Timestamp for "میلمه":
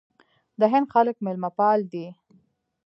1.25-1.49